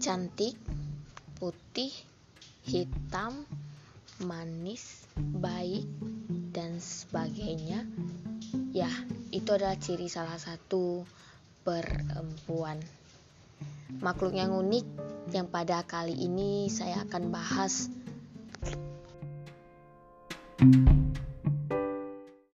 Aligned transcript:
cantik, 0.00 0.56
putih, 1.36 1.92
hitam, 2.64 3.44
manis, 4.24 5.06
baik, 5.16 5.86
dan 6.52 6.80
sebagainya. 6.80 7.86
Ya, 8.74 8.90
itu 9.30 9.48
adalah 9.54 9.78
ciri 9.78 10.10
salah 10.10 10.36
satu 10.36 11.04
perempuan. 11.62 12.80
Makhluk 14.00 14.34
yang 14.34 14.54
unik 14.54 14.86
yang 15.30 15.46
pada 15.46 15.84
kali 15.86 16.14
ini 16.14 16.66
saya 16.72 17.04
akan 17.06 17.30
bahas. 17.30 17.88
thank 20.60 20.76
you 20.76 20.99